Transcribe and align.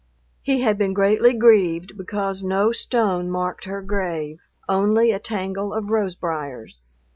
He 0.41 0.61
had 0.61 0.79
been 0.79 0.93
greatly 0.95 1.31
grieved 1.35 1.93
because 1.95 2.43
no 2.43 2.71
stone 2.71 3.29
marked 3.29 3.65
her 3.65 3.83
grave, 3.83 4.39
only 4.67 5.11
a 5.11 5.19
tangle 5.19 5.75
of 5.75 5.91
rose 5.91 6.15
briers. 6.15 6.81